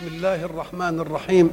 [0.00, 1.50] بسم الله الرحمن الرحيم.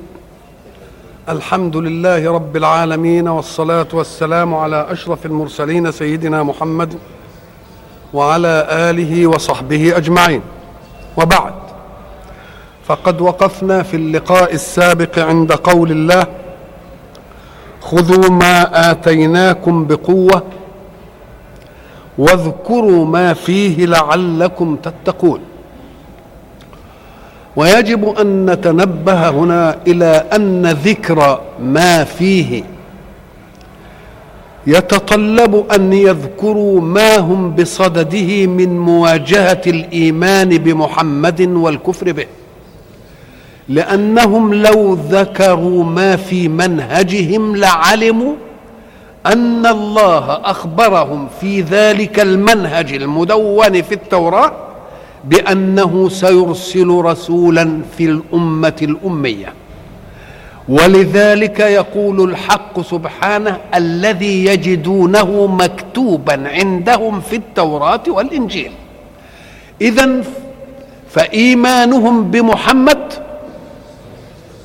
[1.30, 6.94] الحمد لله رب العالمين والصلاة والسلام على أشرف المرسلين سيدنا محمد
[8.14, 10.42] وعلى آله وصحبه أجمعين.
[11.18, 11.54] وبعد.
[12.86, 16.28] فقد وقفنا في اللقاء السابق عند قول الله
[17.82, 20.44] خذوا ما آتيناكم بقوة
[22.18, 25.42] واذكروا ما فيه لعلكم تتقون.
[27.58, 32.64] ويجب أن نتنبه هنا إلى أن ذكر ما فيه.
[34.68, 42.26] يتطلب أن يذكروا ما هم بصدده من مواجهة الإيمان بمحمد والكفر به.
[43.70, 48.34] لأنهم لو ذكروا ما في منهجهم لعلموا
[49.26, 54.67] أن الله أخبرهم في ذلك المنهج المدون في التوراة
[55.24, 59.54] بأنه سيرسل رسولا في الأمة الأمية.
[60.70, 68.72] ولذلك يقول الحق سبحانه الذي يجدونه مكتوبا عندهم في التوراة والإنجيل.
[69.82, 70.24] اذا
[71.10, 73.14] فإيمانهم بمحمد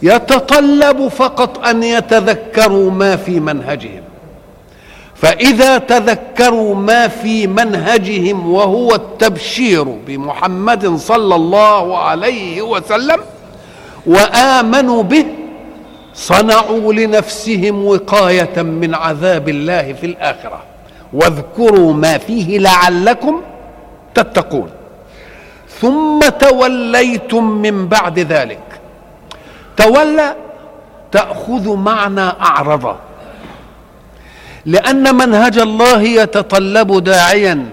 [0.03, 4.03] يتطلب فقط أن يتذكروا ما في منهجهم.
[5.23, 13.21] فإذا تذكروا ما في منهجهم وهو التبشير بمحمد صلى الله عليه وسلم
[14.07, 15.27] وآمنوا به
[16.15, 20.63] صنعوا لنفسهم وقاية من عذاب الله في الآخرة.
[21.13, 23.41] واذكروا ما فيه لعلكم
[24.15, 24.71] تتقون.
[25.81, 28.81] ثم توليتم من بعد ذلك.
[29.77, 30.35] تولى
[31.13, 32.97] تأخذ معنى أعرض
[34.67, 37.67] لأن منهج الله يتطلب داعيا.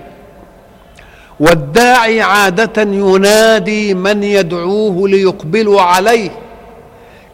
[1.39, 6.29] والداعي عادة ينادي من يدعوه ليقبلوا عليه.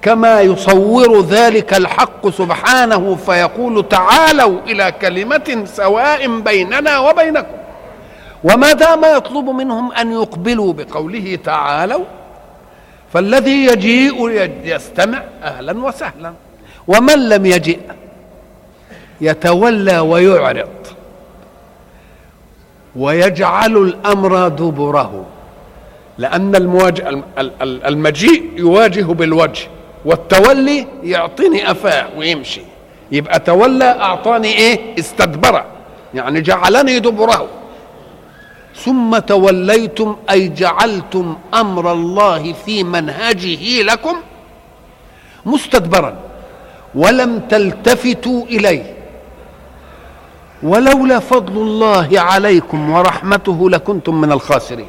[0.01, 7.57] كما يصور ذلك الحق سبحانه فيقول تعالوا إلى كلمة سواء بيننا وبينكم.
[8.43, 12.05] وما دام يطلب منهم أن يقبلوا بقوله تعالوا
[13.13, 16.33] فالذي يجيء يستمع أهلا وسهلا.
[16.87, 17.79] ومن لم يجئ
[19.21, 20.67] يتولى ويعرض
[22.95, 25.25] ويجعل الأمر دبره
[26.17, 27.23] لأن المواجه
[27.61, 29.67] المجيء يواجه بالوجه
[30.05, 32.61] والتولي يعطيني افاه ويمشي.
[33.11, 35.63] يبقى تولى أعطاني إيه؟ استدبر
[36.13, 37.47] يعني جعلني دبره.
[38.75, 44.15] ثم توليتم أي جعلتم أمر الله في منهجه لكم
[45.45, 46.15] مستدبرا
[46.95, 48.94] ولم تلتفتوا إليه.
[50.65, 54.87] ولولا فضل الله عليكم ورحمته لكنتم من الخاسرين.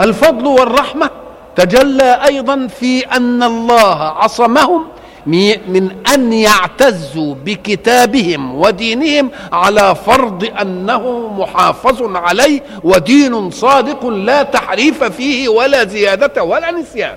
[0.00, 1.10] الفضل والرحمة
[1.56, 4.84] تجلى أيضا في أن الله عصمهم
[5.26, 15.48] من أن يعتزوا بكتابهم ودينهم على فرض أنه محافظ عليه ودين صادق لا تحريف فيه
[15.48, 17.16] ولا زيادة ولا نسيان.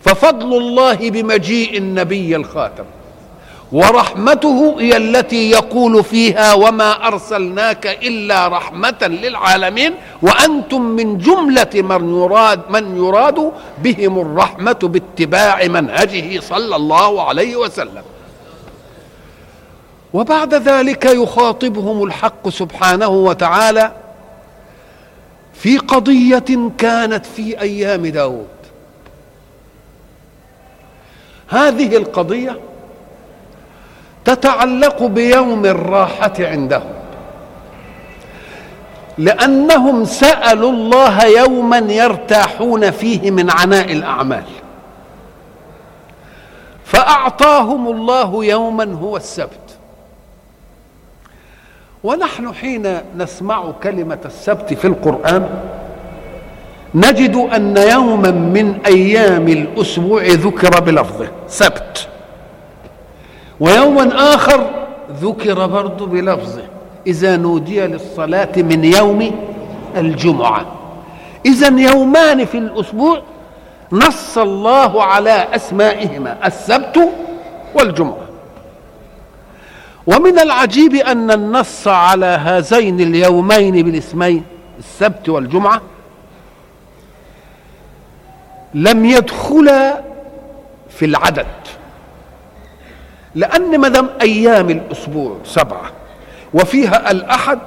[0.00, 2.84] ففضل الله بمجيء النبي الخاتم.
[3.72, 12.60] ورحمته هي التي يقول فيها وما أرسلناك إلا رحمة للعالمين وأنتم من جملة من يراد
[12.70, 18.02] من يراد بهم الرحمة باتباع منهجه صلى الله عليه وسلم.
[20.12, 23.92] وبعد ذلك يخاطبهم الحق سبحانه وتعالى
[25.54, 28.46] في قضية كانت في أيام داود.
[31.48, 32.58] هذه القضية
[34.24, 36.92] تتعلق بيوم الراحة عندهم.
[39.18, 44.44] لأنهم سألوا الله يوما يرتاحون فيه من عناء الأعمال.
[46.84, 49.76] فأعطاهم الله يوما هو السبت.
[52.04, 55.48] ونحن حين نسمع كلمة السبت في القرآن
[56.94, 62.08] نجد أن يوما من أيام الأسبوع ذكر بلفظه سبت.
[63.62, 64.70] ويوما آخر
[65.20, 66.62] ذكر برضه بلفظه.
[67.06, 69.30] إذا نودي للصلاة من يوم
[69.96, 70.66] الجمعة.
[71.46, 73.22] إذا يومان في الأسبوع
[73.92, 77.08] نص الله على أسمائهما السبت
[77.74, 78.26] والجمعة.
[80.06, 84.44] ومن العجيب أن النص على هذين اليومين بالاسمين
[84.78, 85.80] السبت والجمعة
[88.74, 90.00] لم يدخلا
[90.90, 91.46] في العدد.
[93.34, 95.92] لأن ما دام أيام الأسبوع سبعة
[96.54, 97.58] وفيها الأحد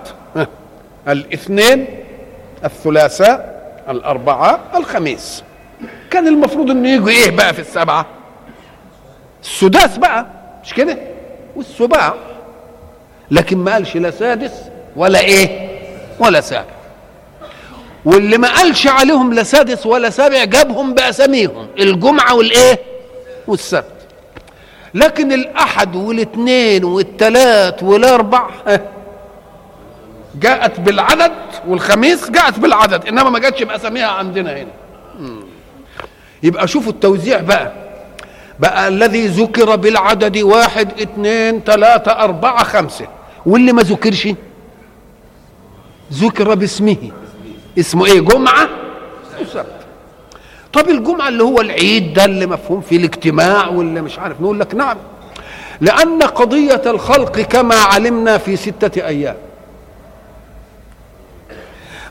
[1.07, 1.85] الاثنين
[2.65, 3.55] الثلاثاء
[3.89, 5.43] الأربعاء الخميس.
[6.11, 8.05] كان المفروض إنه يجوا إيه بقى في السبعة؟
[9.43, 10.25] السداس بقى
[10.63, 10.97] مش كده؟
[11.55, 12.13] والسباع
[13.31, 14.51] لكن ما قالش لا سادس
[14.95, 15.69] ولا إيه؟
[16.19, 16.65] ولا سابع.
[18.05, 22.79] واللي ما قالش عليهم لا سادس ولا سابع جابهم بأساميهم الجمعة والإيه؟
[23.47, 23.94] والسبت.
[24.95, 28.49] لكن الأحد والاثنين والثلاث والأربع
[30.35, 31.31] جاءت بالعدد
[31.67, 34.71] والخميس جاءت بالعدد إنما ما جاتش باساميها عندنا هنا.
[36.43, 37.71] يبقى شوفوا التوزيع بقى.
[38.59, 43.07] بقى الذي ذكر بالعدد واحد اثنين ثلاثة أربعة خمسة.
[43.45, 44.27] واللي ما ذكرش
[46.13, 47.11] ذكر باسمه.
[47.79, 48.69] اسمه إيه؟ جمعة؟
[49.41, 49.74] وسبت
[50.75, 54.75] طب الجمعة اللي هو العيد ده اللي مفهوم فيه الاجتماع واللي مش عارف نقول لك
[54.75, 54.97] نعم.
[55.81, 59.35] لأن قضية الخلق كما علمنا في ستة أيام.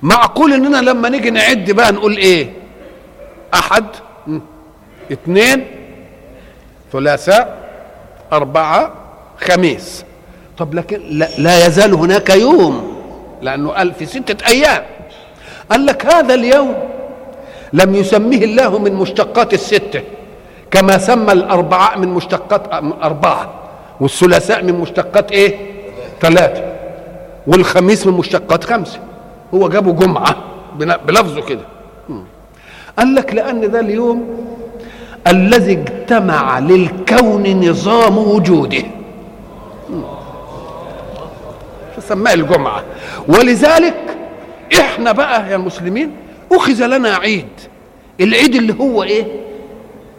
[0.02, 2.52] معقول إننا لما نيجي نعد بقى نقول إيه؟
[3.54, 3.84] أحد
[5.12, 5.66] اثنين
[6.92, 7.68] ثلاثاء
[8.32, 8.92] أربعة
[9.40, 10.04] خميس.
[10.58, 12.96] طب لكن لا, لا يزال هناك يوم
[13.42, 14.82] لأنه قال في ستة أيام.
[15.70, 16.93] قال لك هذا اليوم
[17.74, 20.02] لم يسميه الله من مشتقات الستة
[20.70, 22.62] كما سمى الأربعاء من مشتقات
[23.02, 23.54] أربعة
[24.00, 25.56] والثلاثاء من مشتقات إيه؟
[26.20, 26.64] ثلاثة
[27.46, 28.98] والخميس من مشتقات خمسة.
[29.54, 30.36] هو جابه جمعة
[31.06, 31.60] بلفظه كده.
[32.98, 34.46] قال لك لأن ذا اليوم
[35.26, 38.82] الذي اجتمع للكون نظام وجوده.
[41.96, 42.82] فسماه الجمعة؟
[43.28, 44.16] ولذلك
[44.80, 46.10] إحنا بقى يا مسلمين
[46.52, 47.48] أخذ لنا عيد.
[48.20, 49.26] العيد اللي هو إيه؟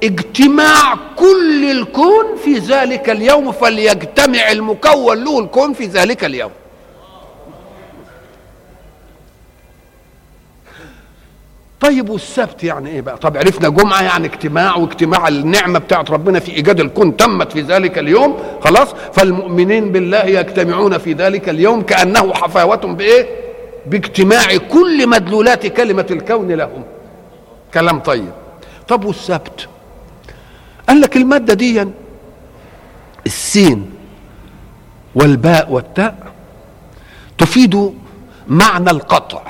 [0.03, 6.51] اجتماع كل الكون في ذلك اليوم فليجتمع المكون له الكون في ذلك اليوم.
[11.79, 16.51] طيب والسبت يعني إيه بقى؟ طب عرفنا جمعة يعني اجتماع واجتماع النعمة بتاعت ربنا في
[16.51, 22.75] إيجاد الكون تمت في ذلك اليوم خلاص؟ فالمؤمنين بالله يجتمعون في ذلك اليوم كأنه حفاوة
[22.75, 23.44] بإيه؟
[23.85, 26.83] باجتماع كل مدلولات كلمة الكون لهم.
[27.73, 28.31] كلام طيب.
[28.87, 29.69] طب والسبت؟
[30.89, 31.87] قال لك المادة دي
[33.25, 33.91] السين
[35.15, 36.33] والباء والتاء
[37.37, 37.93] تفيد
[38.47, 39.41] معنى القطع.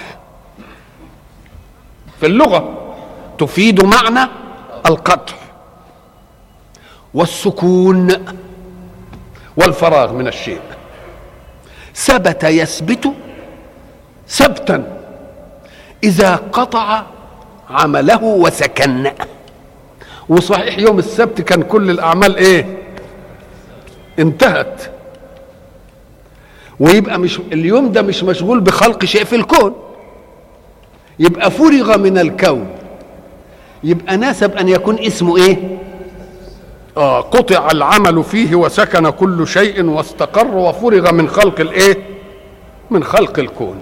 [2.20, 2.94] في اللغة
[3.38, 4.30] تفيد معنى
[4.86, 5.34] القطع.
[7.14, 8.08] والسكون
[9.58, 10.62] والفراغ من الشيء.
[11.96, 13.14] ثبت يثبت
[14.28, 14.98] ثبتا
[16.04, 17.04] إذا قطع
[17.70, 19.12] عمله وسكن.
[20.30, 22.78] وصحيح يوم السبت كان كل الأعمال إيه؟
[24.20, 24.82] انتهت.
[26.80, 29.76] ويبقى مش اليوم ده مش مشغول بخلق شيء في الكون.
[31.20, 32.68] يبقى فرغ من الكون.
[33.84, 35.78] يبقى ناسب أن يكون اسمه إيه؟
[36.98, 41.98] آه قطع العمل فيه وسكن كل شيء واستقر وفرغ من خلق الإيه؟
[42.92, 43.82] من خلق الكون.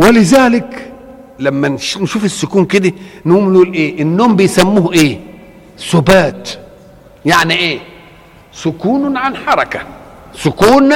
[0.00, 0.92] ولذلك
[1.38, 2.92] لما نشوف السكون كده
[3.26, 5.20] نقوم نقول إيه؟ النوم بيسموه إيه؟
[5.76, 6.50] سبات
[7.24, 7.78] يعني إيه؟
[8.52, 9.80] سكون عن حركة.
[10.34, 10.92] سكون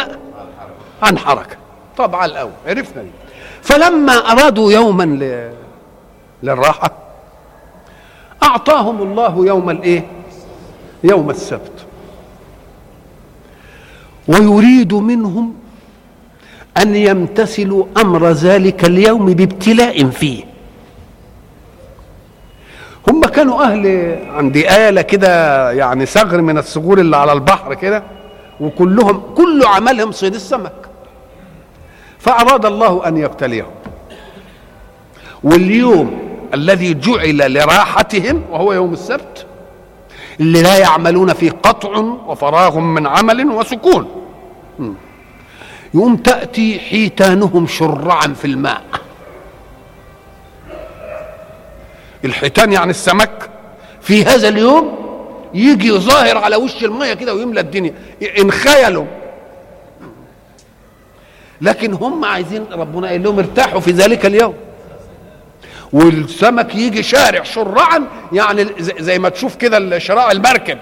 [1.02, 1.56] عن حركة.
[1.96, 2.50] طبعا الأول.
[2.66, 3.02] عرفنا.
[3.02, 3.08] دي
[3.62, 5.52] فلما أرادوا يوما ل...
[6.42, 6.90] للراحة
[8.42, 10.04] أعطاهم الله يوم الإيه؟
[11.04, 11.86] يوم السبت.
[14.28, 15.54] ويريد منهم
[16.82, 20.44] أن يمتثلوا أمر ذلك اليوم بابتلاء فيه.
[23.08, 28.02] هم كانوا أهل عندي آلة كده يعني ثغر من الثغور اللي على البحر كده
[28.60, 30.72] وكلهم كل عملهم صيد السمك.
[32.18, 33.70] فأراد الله أن يبتليهم.
[35.44, 36.18] واليوم
[36.54, 39.46] الذي جعل لراحتهم وهو يوم السبت
[40.40, 44.08] اللي لا يعملون فيه قطع وفراغ من عمل وسكون.
[45.94, 48.82] يوم تأتي حيتانهم شرعا في الماء.
[52.24, 53.50] الحيتان يعني السمك
[54.00, 54.98] في هذا اليوم
[55.54, 57.94] يجي ظاهر على وش المية كده ويملى الدنيا.
[58.38, 59.04] انخيلوا
[61.60, 64.54] لكن هم عايزين ربنا قال لهم ارتاحوا في ذلك اليوم.
[65.92, 70.78] والسمك يجي شارع شرعا يعني زي ما تشوف كده شراع المركب.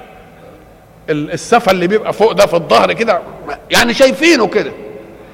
[1.10, 3.20] السفا اللي بيبقى فوق ده في الظهر كده
[3.70, 4.72] يعني شايفينه كده.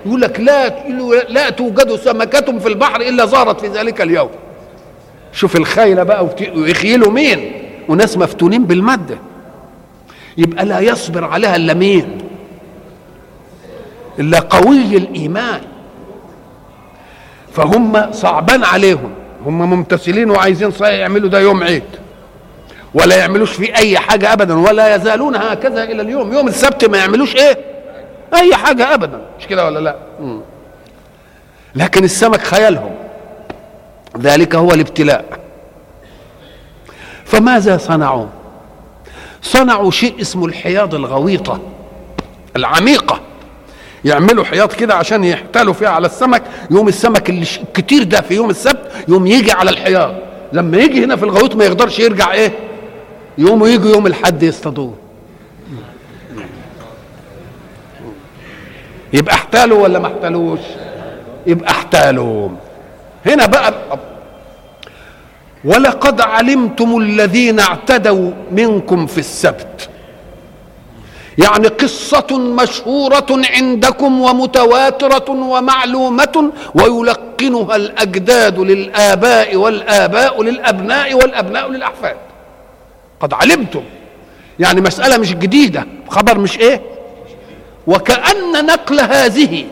[0.08, 0.68] يقول لك لا
[1.28, 4.30] لا توجد سمكة في البحر إلا ظهرت في ذلك اليوم.
[5.32, 7.52] شوف الخيله بقى ويخيلوا مين؟
[7.88, 9.18] وناس مفتونين بالمادة.
[10.38, 12.18] يبقى لا يصبر عليها إلا مين؟
[14.18, 15.60] إلا قوي الإيمان.
[17.52, 19.10] فهم صعبان عليهم.
[19.46, 21.82] هم ممتثلين وعايزين يعملوا ده يوم عيد.
[22.94, 26.32] ولا يعملوش فيه أي حاجة ابدا ولا يزالون هكذا إلى اليوم.
[26.32, 27.77] يوم السبت ما يعملوش إيه؟
[28.34, 29.20] أي حاجة ابدا.
[29.38, 30.40] مش كده ولا لا؟ مم.
[31.74, 32.90] لكن السمك خيالهم.
[34.18, 35.24] ذلك هو الابتلاء.
[37.24, 38.26] فماذا صنعوا؟
[39.42, 41.60] صنعوا شيء اسمه الحياض الغويطة
[42.56, 43.20] العميقة.
[44.04, 46.42] يعملوا حياض كده عشان يحتالوا فيها على السمك.
[46.70, 50.14] يوم السمك اللي كتير ده في يوم السبت يوم يجي على الحياض.
[50.52, 52.52] لما يجي هنا في الغويط ما يقدرش يرجع إيه؟
[53.38, 54.94] يوم يجي يوم الحد يصطادوه.
[59.12, 60.60] يبقى احتالوا ولا ما احتالوش؟
[61.46, 62.48] يبقى احتالوا.
[63.26, 63.74] هنا بقى
[65.64, 69.88] ولقد علمتم الذين اعتدوا منكم في السبت.
[71.38, 82.16] يعني قصة مشهورة عندكم ومتواترة ومعلومة ويلقنها الأجداد للآباء والآباء للأبناء والأبناء للأحفاد.
[83.20, 83.82] قد علمتم.
[84.58, 86.82] يعني مسألة مش جديدة خبر مش إيه؟
[87.88, 89.64] وكأن نقل هذه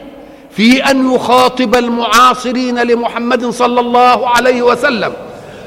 [0.50, 5.12] في أن يخاطب المعاصرين لمحمد صلى الله عليه وسلم.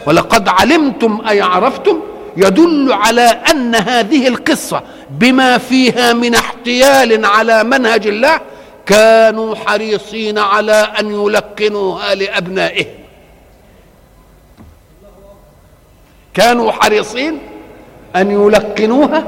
[0.05, 1.99] ولقد علمتم أي عرفتم
[2.37, 8.41] يدل على أن هذه القصة بما فيها من احتيال على منهج الله
[8.85, 12.87] كانوا حريصين على أن يلقنوها لابنائهم
[16.33, 17.39] كانوا حريصين
[18.15, 19.23] أن يلقنوها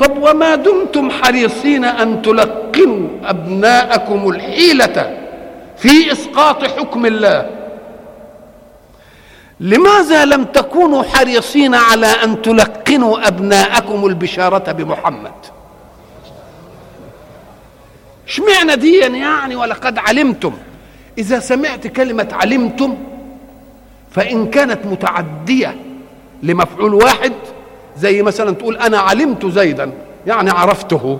[0.00, 5.18] طب وما دمتم حريصين أن تلقنوا أبناءكم الحيلة
[5.76, 7.50] في إسقاط حكم الله؟
[9.60, 15.32] لماذا لم تكونوا حريصين على أن تلقنوا أبناءكم البشارة بمحمد؟
[18.28, 20.52] اشمعنى دي يعني ولقد علمتم؟
[21.18, 22.96] إذا سمعت كلمة علمتم
[24.10, 25.76] فإن كانت متعدية
[26.42, 27.32] لمفعول واحد
[28.00, 29.92] زي مثلا تقول أنا علمت زيدا
[30.26, 31.18] يعني عرفته.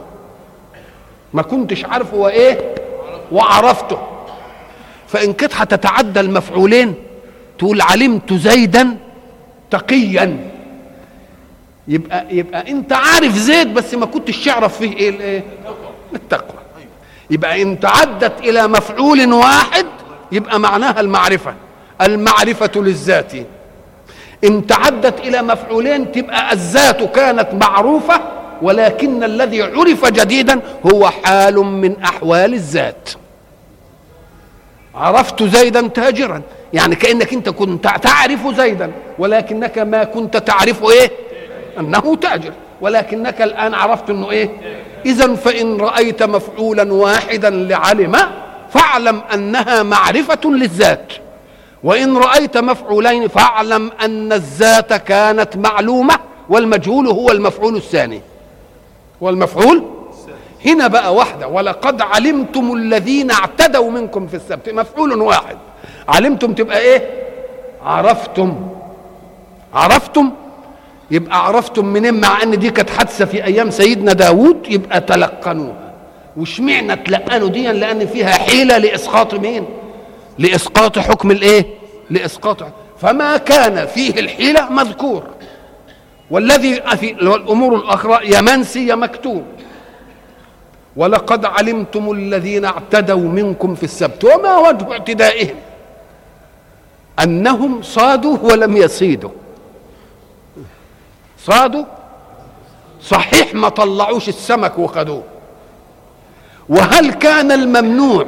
[1.33, 2.75] ما كنتش عارفه وايه
[3.33, 3.99] وعرفته.
[5.09, 6.95] فإن كنت هتتعدى المفعولين
[7.59, 8.97] تقول علمت زيدا
[9.71, 10.51] تقيا.
[11.89, 15.43] يبقى يبقى أنت عارف زيد بس ما كنتش تعرف فيه إيه الايه
[16.15, 16.61] التقوى.
[17.31, 19.87] يبقى إن تعدت إلى مفعول واحد
[20.33, 21.55] يبقى معناها المعرفة.
[22.01, 23.33] المعرفة للذات.
[24.45, 28.21] إن تعدت إلى مفعولين تبقى الذات كانت معروفة
[28.63, 30.61] ولكن الذي عرف جديدا
[30.93, 33.11] هو حال من أحوال الذات.
[34.95, 36.43] عرفت زيدا تاجرا
[36.73, 41.11] يعني كأنك أنت كنت تعرف زيدا ولكنك ما كنت تعرف إيه؟
[41.79, 42.53] أنه تاجر.
[42.81, 44.51] ولكنك الآن عرفت إنه إيه؟
[45.07, 48.17] اذا فإن رأيت مفعولا واحدا لعلم
[48.71, 51.13] فاعلم أنها معرفة للذات.
[51.85, 56.15] وإن رأيت مفعولين فاعلم أن الذات كانت معلومة
[56.49, 58.21] والمجهول هو المفعول الثاني.
[59.21, 59.85] والمفعول
[60.67, 61.49] هنا بقى واحدة.
[61.49, 64.69] ولقد علمتم الذين اعتدوا منكم في السبت.
[64.69, 65.57] مفعول واحد.
[66.09, 67.11] علمتم تبقى إيه؟
[67.85, 68.69] عرفتم.
[69.75, 70.31] عرفتم؟
[71.11, 75.93] يبقى عرفتم منين؟ مع إن دي كانت حادثة في أيام سيدنا داوود يبقى تلقنوها.
[76.37, 79.65] واشمعنى تلقنوا دي؟ لأن فيها حيلة لإسقاط مين؟
[80.39, 81.67] لإسقاط حكم الإيه؟
[82.11, 82.57] لإسقاط
[83.01, 85.23] فما كان فيه الحيلة مذكور.
[86.31, 89.45] والذي في الأمور الأخرى يا منسي يا مكتوب
[90.97, 94.25] ولقد علمتم الذين اعتدوا منكم في السبت.
[94.25, 95.57] وما وجه اعتدائهم؟
[97.23, 99.31] أنهم صادوا ولم يصيدوا.
[101.39, 101.85] صادوا؟
[103.03, 105.23] صحيح ما طلعوش السمك وخدوه.
[106.69, 108.27] وهل كان الممنوع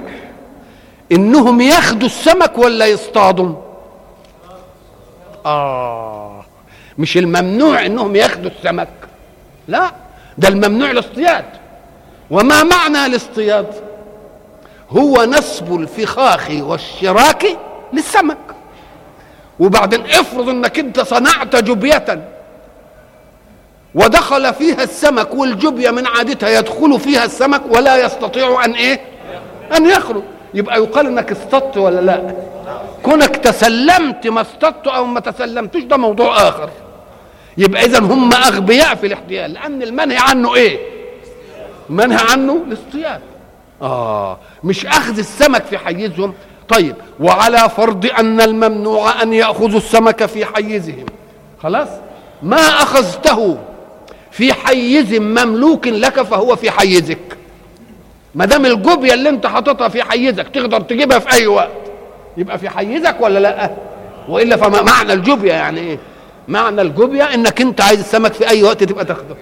[1.13, 3.55] إنهم ياخدوا السمك ولا يصطادوا.
[5.47, 6.45] آه.
[6.99, 8.89] مش الممنوع إنهم ياخدوا السمك.
[9.69, 9.91] لا
[10.39, 11.45] ده الممنوع الاصطياد
[12.31, 13.67] وما معنى الاصطياد؟
[14.91, 17.59] هو نسب الفخاخ والشراك
[17.93, 18.39] للسمك.
[19.61, 22.29] وبعدين افرض إنك أنت صنعت جبية.
[23.95, 29.01] ودخل فيها السمك والجبية من عادتها يدخل فيها السمك ولا يستطيع أن إيه؟
[29.77, 30.23] أن يخرج.
[30.55, 32.35] يبقى يقال إنك اصطدت ولا لا؟
[33.03, 36.71] كونك تسلمت ما اصطدت أو ما تسلمتش ده موضوع آخر.
[37.59, 40.79] يبقى اذا هم أغبياء في الاحتيال لأن المنهي عنه إيه؟
[41.89, 43.21] منهى عنه الاصطياد.
[43.83, 46.35] آه مش أخذ السمك في حيزهم.
[46.69, 51.07] طيب وعلى فرض أن الممنوع أن يأخذوا السمك في حيزهم.
[51.63, 51.89] خلاص؟
[52.43, 53.59] ما أخذته
[54.31, 57.19] في حيز مملوك لك فهو في حيزك.
[58.35, 61.71] ما دام الجوبيا اللي انت حاططها في حيزك تقدر تجيبها في أي وقت.
[62.37, 63.71] يبقى في حيزك ولا لأ؟
[64.29, 65.99] وإلا فمعنى الجبيه يعني إيه؟
[66.49, 69.37] معنى الجبيه إنك أنت عايز السمك في أي وقت تبقى تاخده.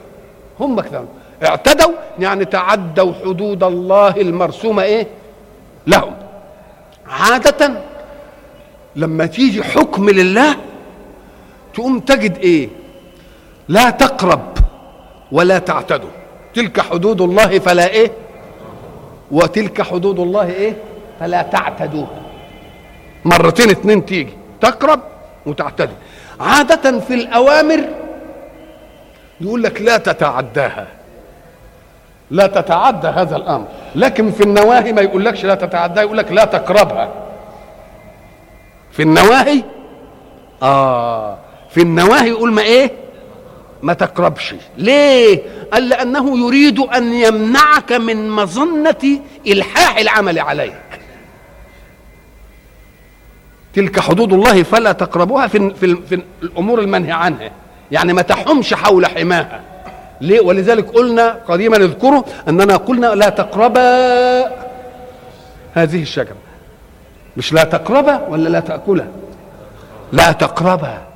[0.60, 1.04] هم كده
[1.44, 5.06] اعتدوا يعني تعدوا حدود الله المرسومة إيه؟
[5.86, 6.14] لهم.
[7.08, 7.72] عادة
[8.96, 10.56] لما تيجي حكم لله
[11.74, 12.68] تقوم تجد إيه؟
[13.68, 14.58] لا تقرب
[15.32, 16.10] ولا تعتدوا.
[16.54, 18.12] تلك حدود الله فلا إيه؟
[19.30, 20.76] وتلك حدود الله إيه؟
[21.20, 22.20] فلا تعتدوها
[23.24, 24.32] مرتين اتنين تيجي.
[24.60, 25.00] تقرب
[25.46, 25.92] وتعتدي.
[26.40, 27.84] عادة في الأوامر
[29.40, 30.86] يقول لك لا تتعداها.
[32.30, 33.66] لا تتعدى هذا الأمر.
[33.94, 37.08] لكن في النواهي ما يقولكش لا تتعداها يقول لك لا تقربها.
[38.92, 39.62] في النواهي؟
[40.62, 41.36] آه.
[41.70, 42.90] في النواهي يقول ما إيه؟
[43.82, 44.54] ما تقربش.
[44.78, 50.74] ليه؟ قال لأنه يريد أن يمنعك من مظنة إلحاح العمل عليك.
[53.74, 57.50] تلك حدود الله فلا تقربوها في, في, في الأمور المنهي عنها.
[57.90, 59.60] يعني ما تحمش حول حماها.
[60.20, 64.40] ليه؟ ولذلك قلنا قديما اذكروا أننا قلنا لا تقربا.
[65.74, 66.36] هذه الشجرة.
[67.36, 69.08] مش لا تقربا ولا لا تاكلها
[70.12, 71.09] لا تقربا.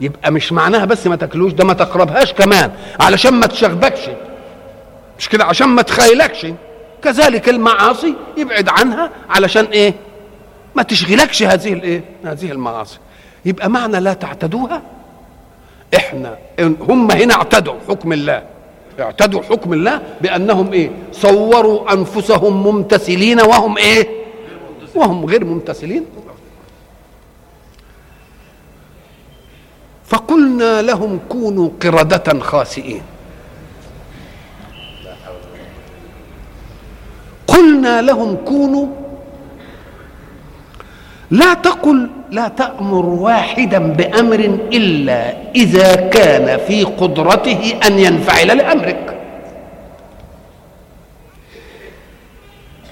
[0.00, 4.00] يبقى مش معناها بس ما تاكلوش ده ما تقربهاش كمان علشان ما تشغبكش.
[5.18, 6.46] مش كده؟ عشان ما تخيلكش
[7.02, 9.94] كذلك المعاصي يبعد عنها علشان إيه؟
[10.74, 12.98] ما تشغلكش هذه الايه هذه المعاصي.
[13.44, 14.82] يبقى معنى لا تعتدوها؟
[15.96, 16.36] إحنا
[16.80, 18.42] هم هنا اعتدوا حكم الله.
[19.00, 24.08] اعتدوا حكم الله بأنهم إيه؟ صوروا أنفسهم ممتثلين وهم إيه؟
[24.94, 26.04] وهم غير ممتثلين.
[30.10, 33.02] فقلنا لهم كونوا قردة خاسئين.
[37.46, 38.86] قلنا لهم كونوا
[41.30, 44.40] لا تقل لا تأمر واحدا بأمر
[44.72, 45.20] إلا
[45.54, 49.04] إذا كان في قدرته أن ينفعل لأمرك.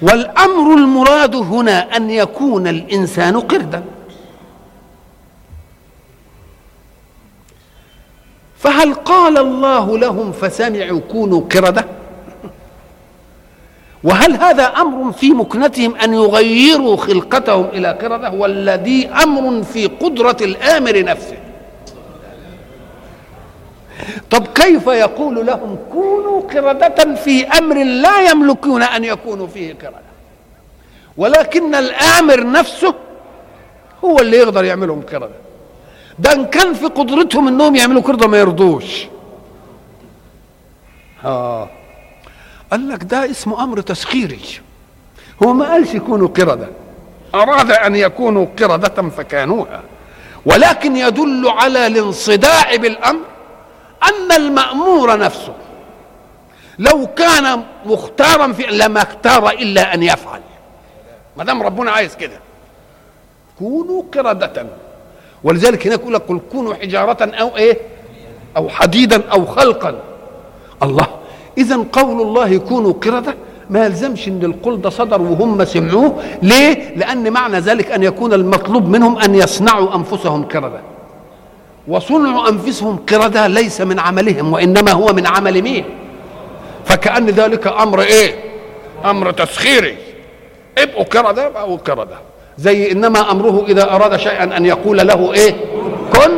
[0.03, 3.83] والأمر المراد هنا أن يكون الإنسان قردا.
[8.59, 11.85] فهل قال الله لهم فسمعوا كونوا قردة؟
[14.05, 20.37] وهل هذا أمر في مكنتهم أن يغيروا خلقتهم إلى قردة؟ ولا دي أمر في قدرة
[20.41, 21.37] الآمر نفسه.
[24.31, 30.09] طب كيف يقول لهم كونوا قردة في أمر لا يملكون أن يكونوا فيه قردة؟
[31.17, 32.95] ولكن الآمر نفسه
[34.05, 35.48] هو اللي يقدر يعملهم قردة.
[36.19, 39.07] ده إن كان في قدرتهم إنهم يعملوا قردة ما يرضوش.
[41.25, 41.69] آه.
[42.71, 44.41] قال لك ده اسمه أمر تسخيري.
[45.43, 46.69] هو ما قالش يكونوا قردة.
[47.35, 49.83] أراد أن يكونوا قردة فكانوها.
[50.47, 53.25] ولكن يدل على الانصداع بالأمر
[54.03, 55.55] أن المأمور نفسه
[56.79, 60.41] لو كان مختارا في لما اختار إلا أن يفعل.
[61.37, 62.41] ما دام ربنا عايز كده.
[63.59, 64.67] كونوا قردة.
[65.45, 67.79] ولذلك هناك يقول لك قل كونوا حجارة أو إيه؟
[68.57, 70.01] أو حديدا أو خلقا.
[70.83, 71.07] الله
[71.59, 73.35] اذا قول الله كونوا قردة
[73.71, 76.23] ما يلزمش إن القول ده صدر وهم سمعوه.
[76.43, 80.81] ليه؟ لأن معنى ذلك أن يكون المطلوب منهم أن يصنعوا أنفسهم قردة.
[81.89, 85.85] وصنع أنفسهم قردة ليس من عملهم وإنما هو من عمل مين؟
[86.85, 88.35] فكأن ذلك أمر إيه؟
[89.05, 89.97] أمر تسخيري.
[90.79, 92.19] ابقوا قردة ابقوا قردة.
[92.59, 95.55] زي إنما أمره إذا أراد شيئا أن يقول له إيه؟
[96.13, 96.31] كن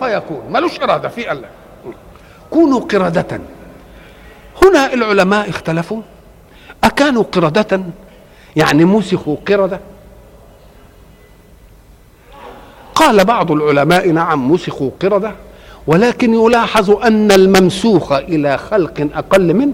[0.00, 0.42] فيكون.
[0.50, 1.48] ملوش إرادة في الله.
[2.50, 3.40] كونوا قردة.
[4.64, 6.02] هنا العلماء اختلفوا.
[6.84, 7.80] أكانوا قردة؟
[8.56, 9.80] يعني مسخوا قردة؟
[12.94, 15.32] قال بعض العلماء نعم مسخوا قردة
[15.86, 19.72] ولكن يلاحظ أن الممسوخ إلى خلق أقل منه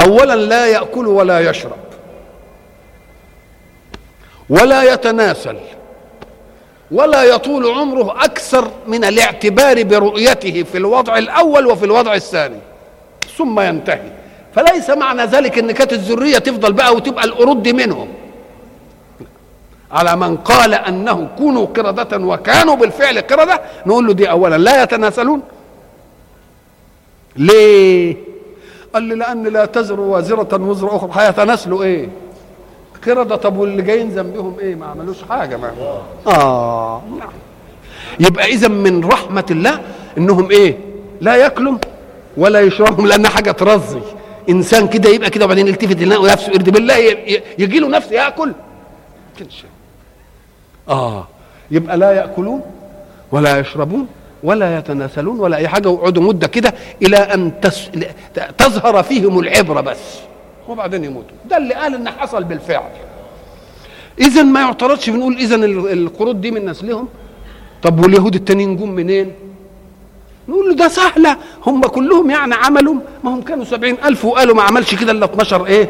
[0.00, 1.85] أولا لا يأكل ولا يشرب.
[4.50, 5.56] ولا يتناسل
[6.90, 12.58] ولا يطول عمره أكثر من الاعتبار برؤيته في الوضع الأول وفي الوضع الثاني
[13.36, 14.10] ثم ينتهي
[14.54, 18.08] فليس معنى ذلك إن كانت الذرية تفضل بقى وتبقى القرود منهم
[19.92, 25.42] على من قال أنه كونوا قردة وكانوا بالفعل قردة نقول له دي اولا لا يتناسلون
[27.36, 28.16] ليه؟
[28.94, 32.08] قال لي لأن لا تزر وازرة وزر أخرى هيتناسلوا إيه؟
[33.08, 35.72] قردة طب واللي جايين ذنبهم إيه؟ ما عملوش حاجة ما
[36.26, 37.02] آه.
[37.18, 37.28] نعم
[38.20, 39.80] يبقى اذا من رحمة الله
[40.18, 40.78] إنهم إيه؟
[41.20, 41.78] لا ياكلوا
[42.36, 44.00] ولا يشربهم لأن حاجة ترزي.
[44.48, 46.96] إنسان كده يبقى كده وبعدين يلتفت يلاقي نفسه يرد بالله
[47.58, 48.52] يجي له نفس ياكل.
[49.38, 49.48] كده
[50.88, 51.26] آه.
[51.70, 52.60] يبقى لا يأكلون
[53.32, 54.06] ولا يشربون
[54.42, 57.90] ولا يتناسلون ولا أي حاجة ويقعدوا مدة كده إلى أن تس...
[58.58, 59.98] تظهر فيهم العبرة بس.
[60.68, 61.36] وبعدين يموتوا.
[61.50, 62.90] ده اللي قال إن حصل بالفعل.
[64.20, 65.54] اذا ما يعترضش بنقول اذا
[65.92, 67.08] القرود دي من نسلهم
[67.82, 69.32] طب واليهود التانيين جم منين؟
[70.48, 71.36] نقول له ده سهلة.
[71.66, 75.66] هم كلهم يعني عملوا ما هم كانوا سبعين ألف وقالوا ما عملش كده إلا 12
[75.66, 75.88] إيه؟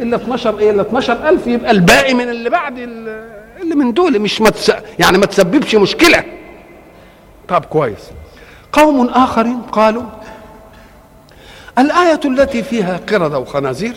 [0.00, 1.46] إلا 12 إيه؟ إلا 12 ألف.
[1.46, 4.18] يبقى الباقي من اللي بعد اللي من دول.
[4.18, 4.72] مش متس...
[4.98, 6.24] يعني ما تسببش مشكلة.
[7.48, 8.10] طب كويس.
[8.72, 10.02] قوم آخرين قالوا
[11.78, 13.96] الآية التي فيها قردة وخنازير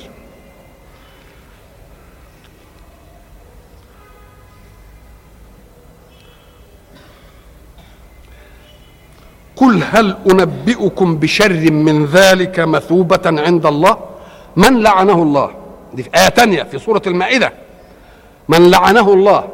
[9.55, 13.97] قل هل أنبئكم بشر من ذلك مثوبة عند الله؟
[14.55, 15.51] من لعنه الله؟
[15.93, 17.53] دي في آية تانية في سورة المائدة.
[18.49, 19.47] من لعنه الله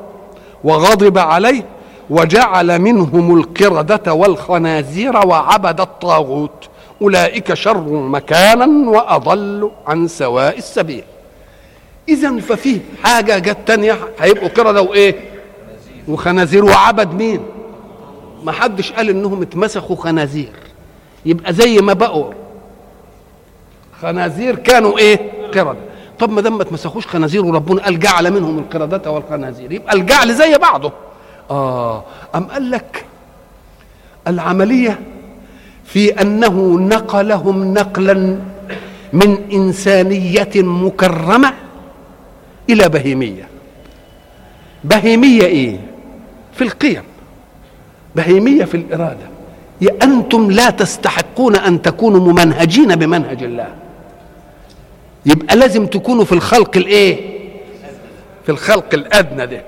[0.63, 1.65] وغضب عليه
[2.09, 6.69] وجعل منهم القردة والخنازير وعبد الطاغوت.
[7.01, 11.03] أولئك شر مكانا وأضل عن سواء السبيل.
[12.09, 15.15] إذا ففيه حاجة جت تانية هيبقوا قردة وإيه
[16.07, 16.65] وخنازير.
[16.65, 17.39] وعبد مين؟
[18.43, 20.53] ما حدش قال إنهم اتمسخوا خنازير.
[21.25, 22.33] يبقى زي ما بقوا.
[24.01, 25.19] خنازير كانوا إيه؟
[25.55, 25.79] قردة
[26.19, 30.57] طب ما دام ما اتمسخوش خنازير وربنا قال جعل منهم القردة والخنازير يبقى الجعل زي
[30.57, 30.91] بعضه.
[31.51, 32.03] آه
[32.35, 33.05] أم قال لك
[34.27, 34.99] العملية
[35.85, 38.39] في أنه نقلهم نقلا
[39.13, 41.53] من إنسانية مكرمة
[42.69, 43.47] إلى بهيمية.
[44.83, 45.79] بهيمية إيه؟
[46.53, 47.03] في القيم.
[48.15, 49.27] بهيمية في الإرادة.
[49.81, 53.67] يا أنتم لا تستحقون أن تكونوا ممنهجين بمنهج الله.
[55.25, 57.39] يبقى لازم تكونوا في الخلق الإيه؟
[58.45, 59.63] في الخلق الأدنى ده.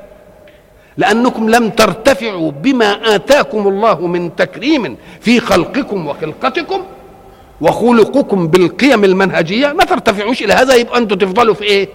[0.97, 6.83] لأنكم لم ترتفعوا بما آتاكم الله من تكريم في خلقكم وخلقتكم
[7.61, 9.67] وخلقكم بالقيم المنهجية.
[9.73, 11.89] ما ترتفعوش إلى هذا يبقى أنتم تفضلوا في إيه؟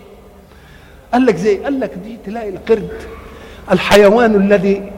[1.12, 2.88] قال لك زي قال لك دي تلاقي القرد
[3.73, 4.93] الحيوان الذي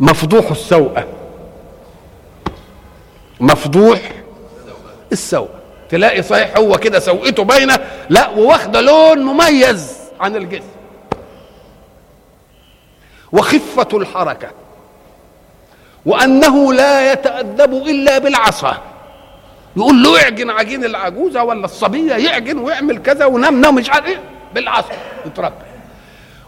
[0.00, 1.06] مفضوح السوءة
[3.40, 4.12] مفضوح
[5.12, 5.48] السوء.
[5.90, 10.73] تلاقي صحيح هو كده سوءته باينة؟ لا وواخدة لون مميز عن الجسم.
[13.34, 14.48] وخفة الحركة
[16.06, 18.78] وأنه لا يتأدب إلا بالعصا.
[19.76, 24.20] يقول له اعجن عجين العجوزة ولا الصبية يعجن ويعمل كذا ونام نام مش عارف إيه
[24.54, 24.92] بالعصا
[25.26, 25.54] يتربى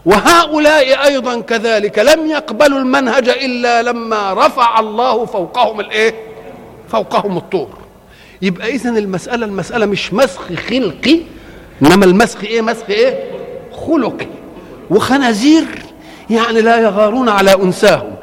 [0.05, 6.13] وهؤلاء أيضا كذلك لم يقبلوا المنهج إلا لما رفع الله فوقهم الإيه؟
[6.89, 7.77] فوقهم الطور.
[8.41, 11.19] يبقى اذا المسألة المسألة مش مسخ خلقي
[11.81, 13.31] إنما المسخ إيه؟ مسخ إيه؟
[13.87, 14.27] خلقي.
[14.89, 15.65] وخنازير.
[16.29, 18.15] يعني لا يغارون على أنساهم.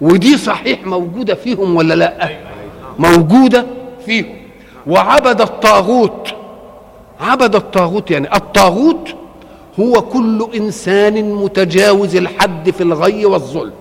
[0.00, 2.28] ودي صحيح موجودة فيهم ولا لا؟
[2.98, 3.66] موجودة
[4.06, 4.36] فيهم.
[4.86, 6.34] وعبد الطاغوت
[7.20, 9.14] عبد الطاغوت يعني الطاغوت
[9.80, 13.72] هو كل إنسان متجاوز الحد في الغي والظلم.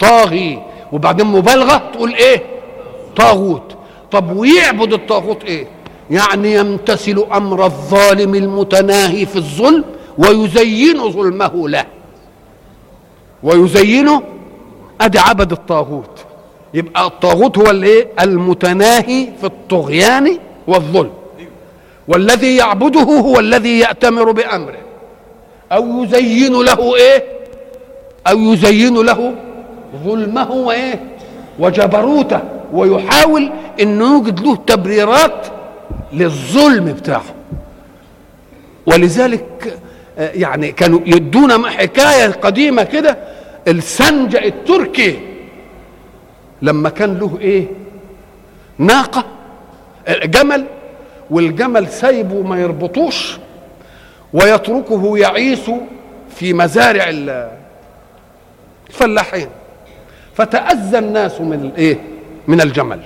[0.00, 0.62] طاغي.
[0.92, 2.42] وبعدين مبالغة تقول إيه؟
[3.16, 3.76] طاغوت.
[4.10, 5.66] طب ويعبد الطاغوت إيه؟
[6.10, 9.84] يعني يمتثل أمر الظالم المتناهي في الظلم
[10.18, 11.84] ويزين ظلمه له.
[13.42, 14.22] ويزينه
[15.00, 16.24] أدي عبد الطاغوت.
[16.74, 21.10] يبقى الطاغوت هو الايه المتناهي في الطغيان والظلم.
[22.08, 24.78] والذي يعبده هو الذي يأتمر بأمره.
[25.72, 27.24] أو يزين له إيه؟
[28.26, 29.34] أو يزين له
[30.04, 31.00] ظلمه وإيه؟
[31.58, 32.40] وجبروته.
[32.72, 33.50] ويحاول
[33.80, 35.46] أن يوجد له تبريرات
[36.12, 37.34] للظلم بتاعه.
[38.86, 39.78] ولذلك
[40.18, 43.16] يعني كانوا يدونا حكاية قديمة كده.
[43.68, 45.20] السنجة التركي
[46.62, 47.66] لما كان له إيه؟
[48.78, 49.24] ناقة
[50.08, 50.64] جمل
[51.30, 53.36] والجمل سايبه ما يربطوش
[54.32, 55.60] ويتركه يعيش
[56.36, 57.04] في مزارع
[58.88, 59.48] الفلاحين.
[60.34, 62.00] فتأذى الناس من الايه
[62.46, 63.00] من الجمل.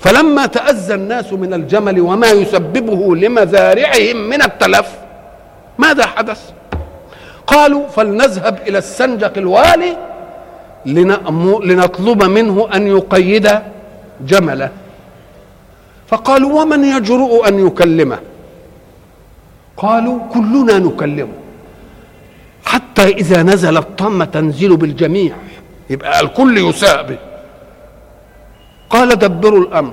[0.00, 5.05] فلما تأذى الناس من الجمل وما يسببه لمزارعهم من التلف
[5.78, 6.50] ماذا حدث؟
[7.46, 9.96] قالوا فلنذهب إلى السنجق الوالي
[11.64, 13.48] لنطلب منه أن يقيد
[14.20, 14.70] جمله.
[16.08, 18.18] فقالوا ومن يجرؤ أن يكلمه؟
[19.76, 21.32] قالوا كلنا نكلمه.
[22.64, 25.36] حتى إذا نزل الطم تنزل بالجميع.
[25.90, 27.18] يبقى الكل يساء به.
[28.90, 29.92] قال دبروا الأمر.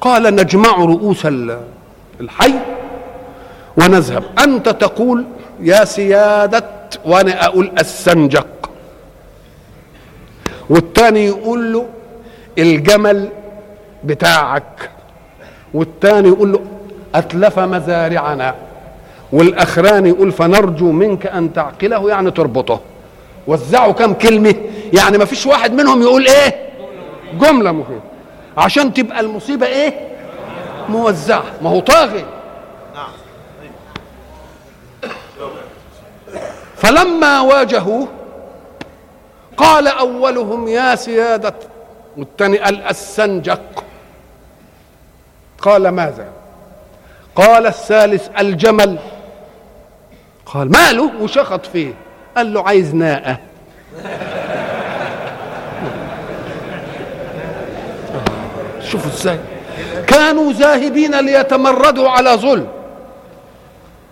[0.00, 1.26] قال نجمع رؤوس
[2.20, 2.54] الحي.
[3.76, 4.24] ونذهب.
[4.44, 5.24] أنت تقول
[5.60, 6.64] يا سيادة
[7.04, 8.70] وأنا أقول السنجق.
[10.70, 11.86] والتاني يقول له
[12.58, 13.28] الجمل
[14.04, 14.90] بتاعك.
[15.74, 16.60] والتاني يقول له
[17.14, 18.54] أتلف مزارعنا.
[19.32, 22.80] والاخراني يقول فنرجو منك أن تعقله يعني تربطه.
[23.46, 24.54] وزعوا كم كلمة.
[24.92, 26.68] يعني ما فيش واحد منهم يقول إيه؟
[27.40, 28.00] جملة مهمة.
[28.58, 29.94] عشان تبقى المصيبة إيه؟
[30.88, 31.44] موزعة.
[31.62, 32.24] ما هو طاغي.
[36.86, 38.08] فلما واجهوه
[39.56, 41.54] قال أولهم يا سيادة
[42.16, 43.84] والثاني السنجق
[45.58, 46.28] قال ماذا؟
[47.34, 48.98] قال الثالث الجمل.
[50.46, 51.94] قال ماله؟ وشخط فيه.
[52.36, 53.36] قال له عايز ناقة.
[58.80, 59.38] شوفوا إزاي.
[60.06, 62.75] كانوا ذاهبين ليتمردوا على ظلم.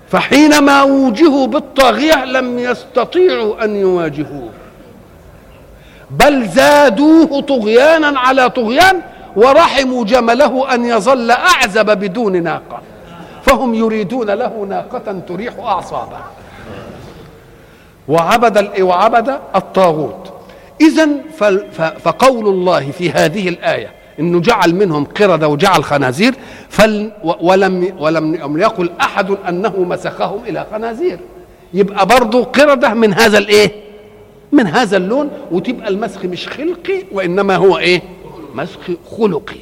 [0.09, 4.51] فحينما وجهوا بالطاغية لم يستطيعوا أن يواجهوه.
[6.11, 9.03] بل زادوه طغيانا على طغيان
[9.37, 12.81] ورحموا جمله أن يظل أعزب بدون ناقة.
[13.43, 16.19] فهم يريدون له ناقة تريح أعصابه.
[18.09, 20.33] وعبد وعبد الطاغوت.
[20.81, 21.09] إذا
[22.05, 26.35] فقول الله في هذه الآية إنه جعل منهم قردة وجعل خنازير
[26.69, 31.19] فل ولم ولم يقل أحد أنه مسخهم إلى خنازير
[31.75, 33.73] يبقى برضه قردة من هذا الإيه؟
[34.53, 38.03] من هذا اللون وتبقى المسخ مش خلقي وإنما هو إيه؟
[38.55, 38.79] مسخ
[39.19, 39.57] خلقي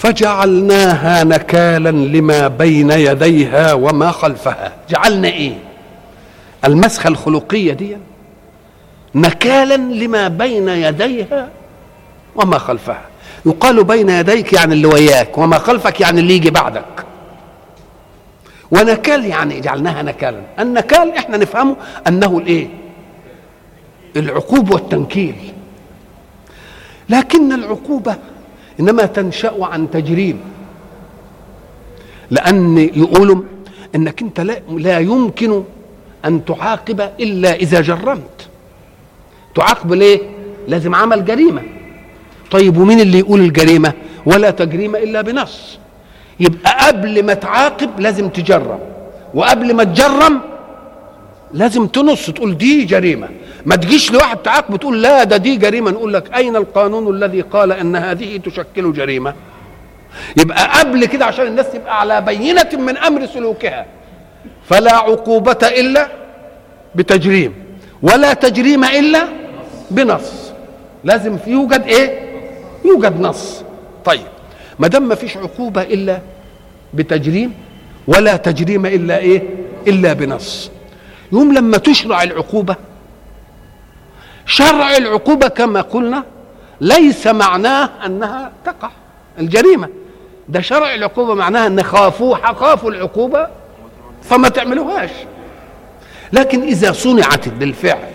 [0.00, 4.72] فجعلناها نكالا لما بين يديها وما خلفها.
[4.90, 5.58] جعلنا إيه؟
[6.64, 7.96] المسخة الخلقية دي.
[9.14, 11.48] نكالا لما بين يديها
[12.36, 13.02] وما خلفها.
[13.46, 17.04] يقال بين يديك يعني اللي وياك وما خلفك يعني اللي يجي بعدك.
[18.70, 20.42] ونكال يعني جعلناها نكالا.
[20.58, 22.68] النكال إحنا نفهمه أنه الإيه؟
[24.16, 25.52] العقوب والتنكيل.
[27.08, 28.16] لكن العقوبة
[28.80, 30.40] إنما تنشأ عن تجريم.
[32.30, 33.42] لأن يقولوا
[33.94, 35.62] إنك أنت لا, لا يمكن
[36.24, 38.48] أن تعاقب إلا إذا جرمت.
[39.54, 40.20] تعاقب ليه؟
[40.68, 41.62] لازم عمل جريمة.
[42.50, 43.92] طيب ومين اللي يقول الجريمة؟
[44.26, 45.78] ولا تجريم إلا بنص.
[46.40, 48.78] يبقى قبل ما تعاقب لازم تجرم.
[49.34, 50.40] وقبل ما تجرم
[51.52, 53.28] لازم تنص تقول دي جريمة.
[53.66, 57.72] ما تجيش لواحد تعاقبه تقول لا ده دي جريمة نقول لك أين القانون الذي قال
[57.72, 59.34] أن هذه تشكل جريمة؟
[60.36, 63.86] يبقى قبل كده عشان الناس تبقى على بينة من أمر سلوكها.
[64.68, 66.08] فلا عقوبة إلا
[66.94, 67.54] بتجريم
[68.02, 69.28] ولا تجريم إلا
[69.90, 70.52] بنص.
[71.04, 72.30] لازم يوجد إيه؟
[72.84, 73.62] يوجد نص.
[74.04, 74.26] طيب
[74.78, 76.20] ما دام ما فيش عقوبة إلا
[76.94, 77.54] بتجريم
[78.06, 79.42] ولا تجريم إلا إيه؟
[79.86, 80.70] إلا بنص.
[81.32, 82.76] يوم لما تشرع العقوبة
[84.46, 86.24] شرع العقوبة كما قلنا
[86.80, 88.90] ليس معناه أنها تقع
[89.38, 89.88] الجريمة.
[90.48, 93.46] ده شرع العقوبة معناها أن خافوا خافوا العقوبة
[94.22, 95.10] فما تعملوهاش.
[96.32, 98.10] لكن إذا صنعت بالفعل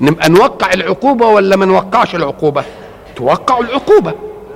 [0.00, 2.64] نبقى نوقع العقوبة ولا ما نوقعش العقوبة؟
[3.16, 4.14] توقع العقوبة.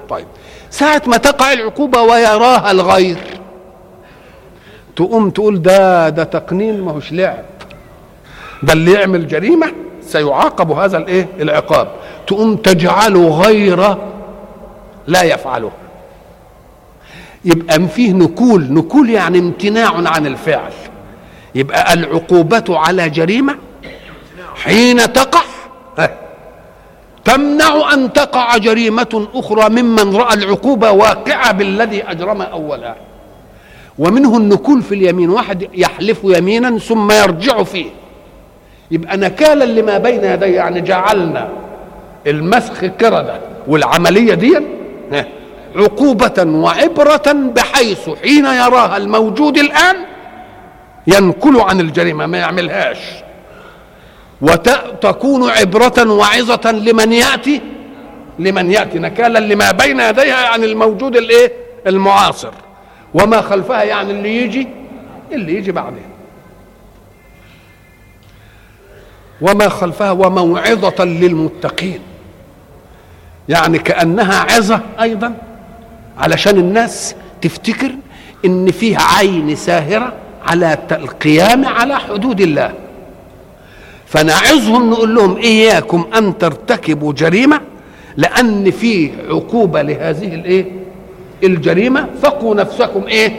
[0.08, 0.26] طيب
[0.70, 3.16] ساعة ما تقع العقوبة ويراها الغير
[4.96, 7.44] تقوم تقول ده ده تقنين ما هوش لعب.
[8.62, 11.88] ده اللي يعمل جريمة سيعاقب هذا الإيه؟ العقاب.
[12.26, 13.96] تقوم تجعله غير
[15.06, 15.70] لا يفعله.
[17.44, 18.72] يبقى فيه نكول.
[18.72, 20.72] نكول يعني امتناع عن الفعل.
[21.54, 23.56] يبقى العقوبة على جريمة
[24.54, 25.40] حين تقع.
[27.24, 32.96] تمنع أن تقع جريمة أخرى ممن رأى العقوبة واقعة بالذي أجرم أولها.
[33.98, 35.30] ومنه النكول في اليمين.
[35.30, 37.99] واحد يحلف يمينا ثم يرجع فيه.
[38.90, 41.48] يبقى نكالا لما بين يديه يعني جعلنا
[42.26, 44.58] المسخ كردة والعملية دي
[45.76, 49.96] عقوبة وعبرة بحيث حين يراها الموجود الآن
[51.06, 52.98] ينكل عن الجريمة ما يعملهاش.
[54.42, 57.60] وتكون عبرة وعظة لمن يأتي
[58.38, 61.52] لمن يأتي نكالا لما بين يديها يعني الموجود الإيه؟
[61.86, 62.52] المعاصر.
[63.14, 64.68] وما خلفها يعني اللي يجي
[65.32, 66.09] اللي يجي بعدين.
[69.40, 71.98] وما خلفها وموعظة للمتقين.
[73.48, 75.34] يعني كأنها عظة أيضا
[76.18, 77.90] علشان الناس تفتكر
[78.44, 80.12] إن فيه عين ساهرة
[80.46, 82.72] على القيام على حدود الله.
[84.06, 87.60] فنعظهم نقول لهم إياكم أن ترتكبوا جريمة
[88.16, 90.64] لأن في عقوبة لهذه الإيه؟
[91.42, 92.06] الجريمة.
[92.22, 93.32] فقوا نفسكم إيه؟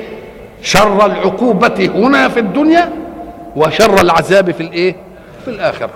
[0.61, 2.93] شر العقوبة هنا في الدنيا
[3.55, 4.95] وشر العذاب في الإيه؟
[5.41, 5.93] في الآخرة.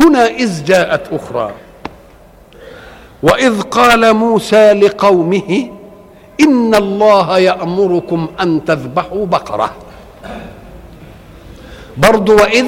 [0.00, 1.52] هنا إذ جاءت أخرى.
[3.22, 5.70] وإذ قال موسى لقومه
[6.40, 9.70] إن الله يأمركم أن تذبحوا بقرة.
[11.96, 12.66] برضو وإذ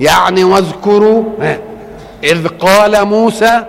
[0.00, 1.24] يعني واذكروا
[2.24, 3.64] إذ قال موسى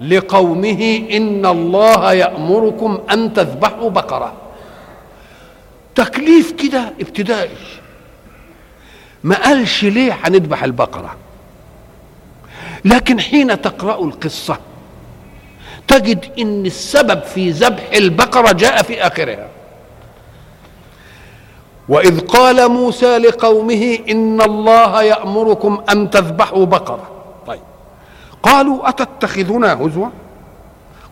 [0.00, 4.32] لقومه إن الله يأمركم أن تذبحوا بقرة.
[5.94, 7.56] تكليف كده ابتدائي.
[9.24, 11.16] ما قالش ليه هنذبح البقرة.
[12.84, 14.58] لكن حين تقرأ القصة
[15.88, 19.48] تجد إن السبب في ذبح البقرة جاء في آخرها.
[21.88, 27.10] وإذ قال موسى لقومه إن الله يأمركم أن تذبحوا بقرة.
[27.46, 27.60] طيب.
[28.42, 30.08] قالوا أتتخذنا هزوا؟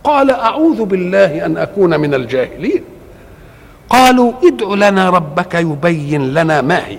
[0.05, 2.85] قال أعوذ بالله أن أكون من الجاهلين.
[3.91, 6.99] قالوا ادع لنا ربك يبين لنا ما هي.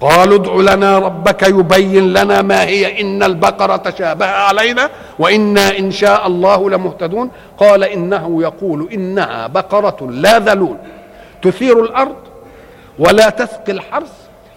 [0.00, 6.26] قالوا ادع لنا ربك يبين لنا ما هي إن البقرة تشابه علينا وإنا إن شاء
[6.26, 7.30] الله لمهتدون.
[7.58, 10.76] قال إنه يقول إنها بقرة لا ذلول
[11.42, 12.16] تثير الأرض
[12.98, 14.12] ولا تسقي الحرث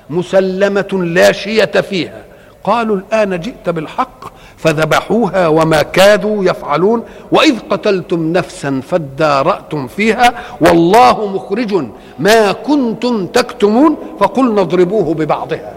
[0.10, 2.22] مسلمة لا شية فيها.
[2.64, 11.86] قالوا الآن جئت بالحق فذبحوها وما كادوا يفعلون وإذ قتلتم نفسا فادارأتم فيها والله مخرج
[12.20, 15.74] ما كنتم تكتمون فقلنا اضربوه ببعضها.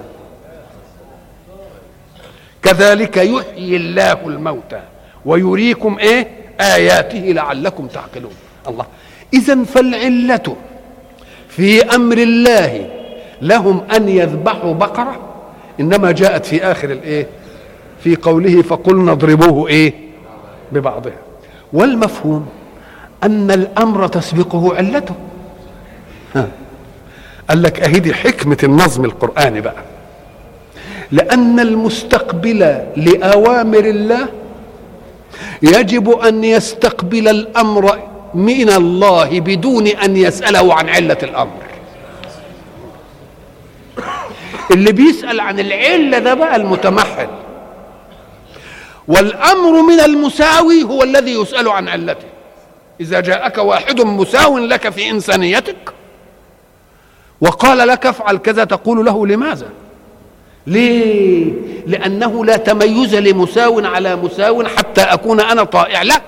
[2.63, 4.81] كذلك يحيي الله الموتى
[5.25, 6.29] ويريكم إيه؟
[6.61, 8.35] آياته لعلكم تعقلون.
[8.69, 8.87] الله.
[9.35, 10.57] اذا فالعلة
[11.49, 12.91] في أمر الله
[13.43, 15.21] لهم أن يذبحوا بقرة
[15.81, 17.27] إنما جاءت في آخر الإيه؟
[18.05, 19.95] في قوله فقلنا اضربوه إيه؟
[20.73, 21.13] ببعضها.
[21.73, 22.47] والمفهوم
[23.23, 25.15] أن الأمر تسبقه علته.
[26.35, 26.49] ها.
[27.51, 29.83] قال لك أهدي حكمة النظم القرآني بقى.
[31.11, 32.59] لأن المستقبل
[32.97, 34.29] لأوامر الله
[35.63, 37.99] يجب أن يستقبل الأمر
[38.35, 41.63] من الله بدون أن يسأله عن علة الأمر.
[44.71, 47.29] اللي بيسأل عن العلة ده بقى المتمحل.
[49.09, 52.25] والأمر من المساوي هو الذي يسأل عن علته
[53.01, 55.93] إذا جاءك واحد مساو لك في إنسانيتك
[57.41, 59.69] وقال لك افعل كذا تقول له لماذا؟
[60.67, 61.53] ليه؟
[61.87, 66.23] لأنه لا تميز لمساو على مساو حتى أكون أنا طائع لك.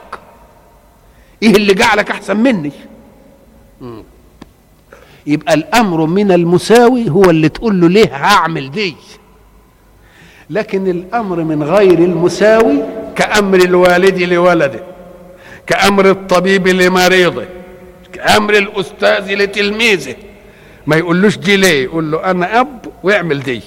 [1.42, 2.72] إيه اللي جعلك أحسن مني؟
[5.26, 8.96] يبقى الأمر من المساوي هو اللي تقول له ليه هعمل دي؟
[10.50, 12.76] لكن الأمر من غير المساوي
[13.16, 14.80] كأمر الوالد لولده
[15.66, 17.44] كأمر الطبيب لمريضه
[18.12, 20.14] كأمر الأستاذ لتلميذه.
[20.87, 23.62] ما يقولوش دي ليه يقول له أنا أب واعمل دي.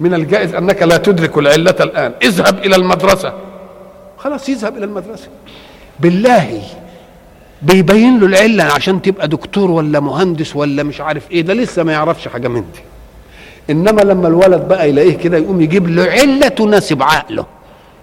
[0.00, 2.12] من الجائز أنك لا تدرك العلة الآن.
[2.22, 3.32] اذهب إلى المدرسة.
[4.18, 5.28] خلاص يذهب إلى المدرسة.
[6.00, 6.62] بالله
[7.62, 11.42] بيبين له العلة عشان تبقى دكتور ولا مهندس ولا مش عارف إيه.
[11.42, 12.80] ده لسه ما يعرفش حاجة من دي.
[13.70, 17.46] إنما لما الولد بقى يلاقيه كده يقوم يجيب له علة تناسب عقله.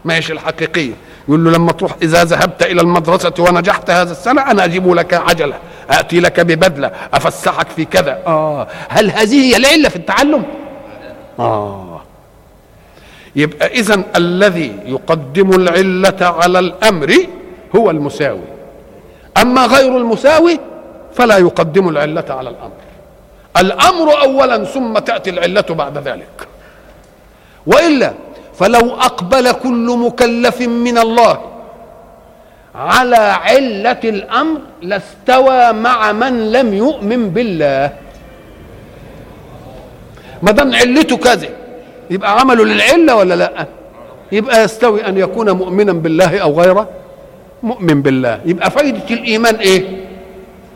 [0.06, 0.94] ماشي الحقيقيه
[1.28, 5.56] يقول له لما تروح إذا ذهبت إلى المدرسة ونجحت هذا السنة أنا أجيب لك عجلة
[5.90, 8.20] اتي لك ببدلة أفسحك في كذا.
[8.28, 8.68] آه.
[8.90, 10.44] هل هذه هي العلة في التعلم؟
[11.40, 12.02] آه.
[13.36, 17.14] يبقى اذا الذي يقدم العلة على الأمر
[17.76, 18.40] هو المساوي.
[19.42, 20.60] أما غير المساوي
[21.14, 22.83] فلا يقدم العلة على الأمر.
[23.58, 26.48] الأمر اولا ثم تأتي العلة بعد ذلك.
[27.68, 28.14] وإلا
[28.60, 31.42] فلو أقبل كل مكلف من الله
[32.76, 37.92] على علة الأمر لاستوى مع من لم يؤمن بالله.
[40.44, 41.50] ما دام علته كذا
[42.10, 43.68] يبقى عمله للعلة ولا لأ؟
[44.32, 46.86] يبقى يستوي أن يكون مؤمنا بالله أو غير
[47.64, 48.40] مؤمن بالله.
[48.46, 50.03] يبقى فائده الإيمان إيه؟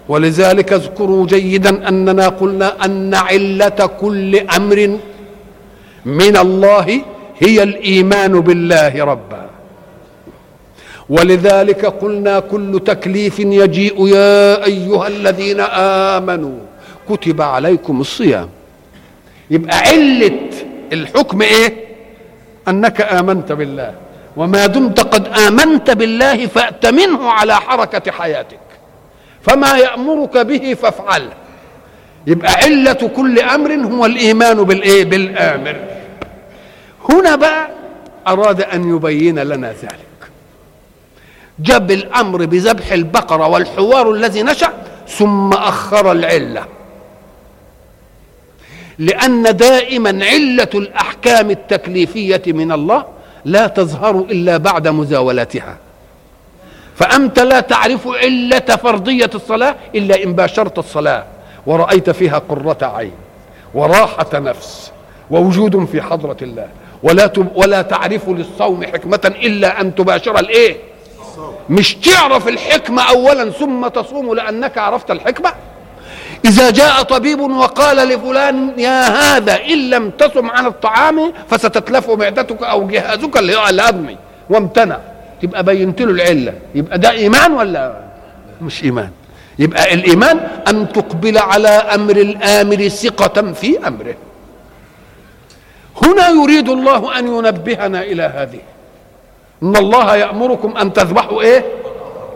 [0.09, 4.97] ولذلك اذكروا جيدا أننا قلنا أن علة كل أمر
[6.05, 7.01] من الله
[7.39, 9.49] هي الإيمان بالله ربا.
[11.09, 15.59] ولذلك قلنا كل تكليف يجيء يا أيها الذين
[16.15, 16.59] آمنوا
[17.09, 18.49] كتب عليكم الصيام.
[19.51, 20.49] يبقى علة
[20.93, 21.73] الحكم إيه؟
[22.67, 23.93] أنك آمنت بالله
[24.37, 28.66] وما دمت قد آمنت بالله فاتمنه على حركة حياتك.
[29.47, 31.33] فما يأمرك به فافعله
[32.27, 35.75] يبقى علة كل أمر هو الإيمان بالإيه؟ بالآمر.
[37.09, 37.69] هنا بقى
[38.27, 40.31] أراد أن يبين لنا ذلك.
[41.59, 44.73] جاب الأمر بذبح البقرة والحوار الذي نشأ
[45.07, 46.65] ثم أخر العلة.
[48.99, 53.05] لأن دائما علة الأحكام التكليفية من الله
[53.45, 55.77] لا تظهر إلا بعد مزاولتها.
[56.97, 61.23] فأنت لا تعرف علة فرضية الصلاة إلا إن باشرت الصلاة
[61.65, 63.11] ورأيت فيها قرة عين
[63.73, 64.91] وراحة نفس
[65.31, 66.67] ووجود في حضرة الله.
[67.03, 70.77] ولا ولا تعرف للصوم حكمة إلا أن تباشر الإيه؟
[71.69, 75.53] مش تعرف الحكمة أولا ثم تصوم لأنك عرفت الحكمة؟
[76.45, 82.87] إذا جاء طبيب وقال لفلان يا هذا إن لم تصم عن الطعام فستتلف معدتك أو
[82.87, 84.17] جهازك الهضمي
[84.49, 84.97] وامتنع.
[85.41, 86.53] تبقى بينت له العلة.
[86.75, 87.93] يبقى ده إيمان ولا
[88.61, 89.09] مش إيمان؟
[89.59, 94.15] يبقى الإيمان أن تقبل على أمر الآمر ثقة في أمره.
[96.01, 98.59] هنا يريد الله أن ينبهنا إلى هذه.
[99.63, 101.65] إن الله يأمركم أن تذبحوا إيه؟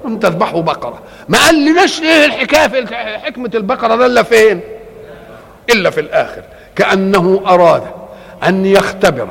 [0.05, 0.99] أن تذبحوا بقرة.
[1.29, 4.59] ما قال لناش إيه الحكاية في حكمة البقرة ده إلا فين؟
[5.69, 6.41] إلا في الآخر.
[6.75, 7.83] كأنه أراد
[8.43, 9.27] أن يختبر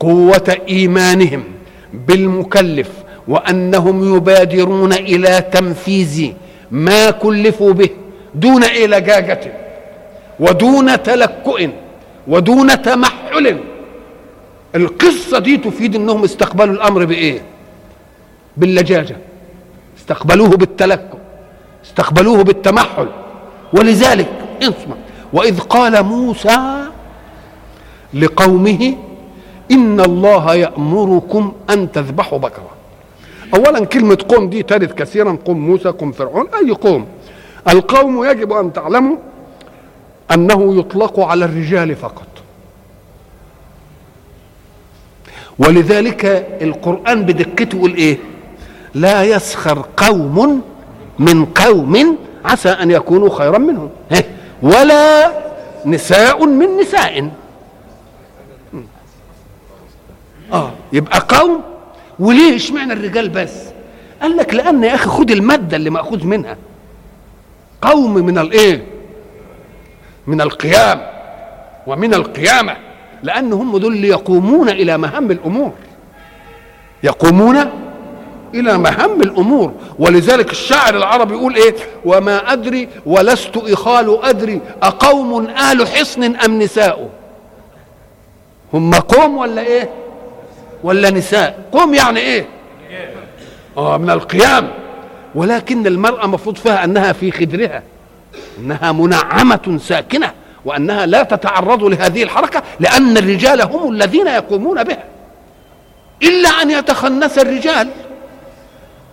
[0.00, 1.44] قوة إيمانهم.
[1.92, 2.90] بالمكلف
[3.28, 6.32] وأنهم يبادرون إلى تنفيذ
[6.70, 7.88] ما كلفوا به
[8.34, 9.52] دون إيه لجاجة
[10.40, 11.68] ودون تلكؤ
[12.28, 13.58] ودون تمحل.
[14.74, 17.42] القصة دي تفيد إنهم استقبلوا الأمر بإيه؟
[18.56, 19.16] باللجاجة.
[19.98, 21.18] استقبلوه بالتلكؤ
[21.84, 23.08] استقبلوه بالتمحل.
[23.72, 24.28] ولذلك
[24.62, 24.96] اسمع
[25.32, 26.84] وإذ قال موسى
[28.14, 28.96] لقومه
[29.70, 32.70] ان الله يامركم ان تذبحوا بكره
[33.54, 37.06] اولا كلمة قوم دي ترد كثيرا قوم موسى قوم فرعون أي قوم.
[37.68, 39.16] القوم يجب أن تعلموا
[40.34, 42.26] أنه يطلق على الرجال فقط.
[45.58, 46.24] ولذلك
[46.62, 48.18] القرآن بدقته يقول إيه؟
[48.94, 50.62] لا يسخر قوم
[51.18, 53.90] من قوم عسى أن يكونوا خيرا منهم.
[54.62, 55.32] ولا
[55.86, 57.30] نساء من نساء.
[60.52, 61.60] آه يبقى قوم.
[62.18, 63.52] وليه؟ اشمعنى الرجال بس؟
[64.22, 66.56] قال لك لأن يا أخي خد المادة اللي مأخوذ منها.
[67.82, 68.86] قوم من الايه
[70.26, 71.00] من القيام
[71.86, 72.76] ومن القيامة
[73.22, 75.72] لأن هم دول اللي يقومون إلى مهام الأمور.
[77.02, 77.56] يقومون
[78.54, 79.72] إلى مهام الأمور.
[79.98, 81.74] ولذلك الشاعر العربي يقول إيه؟
[82.04, 87.10] وما أدري ولست إخال أدري أقوم آل حصن أم نساء
[88.74, 89.90] هم قوم ولا إيه؟
[90.82, 91.58] ولا نساء.
[91.72, 92.46] قوم يعني إيه؟
[93.76, 94.70] آه من القيام.
[95.34, 97.82] ولكن المرأة مفروض فيها أنها في خدرها
[98.58, 100.32] أنها منعمة ساكنة
[100.64, 105.04] وأنها لا تتعرض لهذه الحركة لأن الرجال هم الذين يقومون بها.
[106.22, 107.88] إلا أن يتخنس الرجال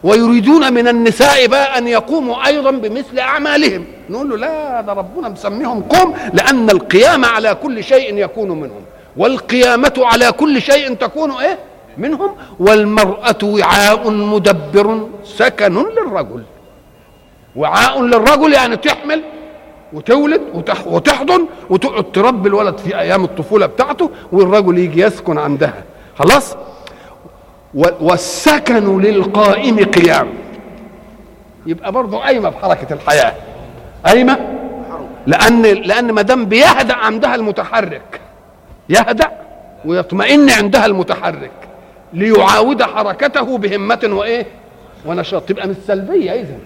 [0.03, 3.85] ويريدون من النساء بقى أن يقوموا أيضا بمثل أعمالهم.
[4.09, 8.81] نقول له لا ده ربنا مسميهم قوم لأن القيام على كل شيء يكون منهم.
[9.17, 11.59] والقيامة على كل شيء تكون إيه؟
[11.97, 12.35] منهم.
[12.59, 16.43] والمرأة وعاء مدبر سكن للرجل.
[17.55, 19.21] وعاء للرجل يعني تحمل
[19.93, 20.41] وتولد
[20.85, 25.83] وتحضن وتقعد تربي الولد في أيام الطفولة بتاعته والرجل يجي يسكن عندها.
[26.19, 26.55] خلاص؟
[27.73, 30.27] والسكن للقائم قيام.
[31.65, 33.33] يبقى برضه قايمة بحركة الحياة.
[34.05, 34.37] قايمة؟
[35.27, 38.18] لأن لأن ما دام بيهدأ عندها المتحرك.
[38.89, 39.31] يهدأ
[39.85, 41.51] ويطمئن عندها المتحرك
[42.13, 44.45] ليعاود حركته بهمة وإيه؟
[45.05, 45.43] ونشاط.
[45.49, 46.57] تبقى مش سلبية إذا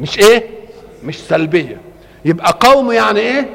[0.00, 0.44] مش إيه؟
[1.04, 1.80] مش سلبية.
[2.24, 3.46] يبقى قوم يعني إيه؟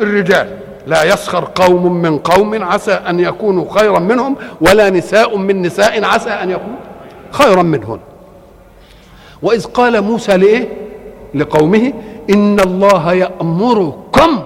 [0.00, 0.58] الرجال.
[0.86, 6.30] لا يسخر قوم من قوم عسى أن يكونوا خيرا منهم ولا نساء من نساء عسى
[6.30, 6.78] أن يكونوا
[7.30, 7.98] خيرا منهن.
[9.42, 10.68] وإذ قال موسى لإيه؟
[11.34, 11.92] لقومه
[12.30, 14.39] إن الله يأمركم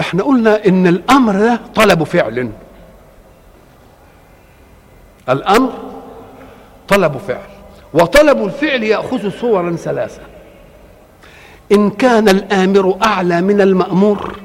[0.00, 2.50] إحنا قلنا إن الأمر ده طلب فعل.
[5.28, 5.72] الأمر
[6.88, 7.48] طلب فعل.
[7.94, 10.22] وطلب الفعل يأخذ صورا ثلاثة.
[11.72, 14.36] إن كان الآمر أعلى من المأمور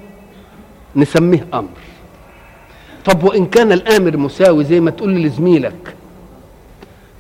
[0.96, 1.70] نسميه أمر.
[3.06, 5.96] طب وإن كان الآمر مساوي زي ما تقول لزميلك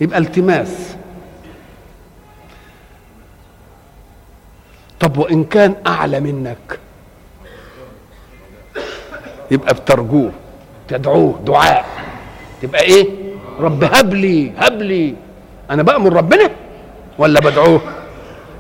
[0.02, 0.96] يبقى التماس.
[5.00, 6.80] طب وإن كان أعلى منك
[9.52, 10.32] يبقى بترجوه
[10.88, 11.86] تدعوه دعاء.
[12.62, 13.06] تبقى إيه؟
[13.60, 15.16] رب هب لي هب لي.
[15.72, 16.50] أنا بأمر ربنا
[17.18, 17.82] ولا بدعوه؟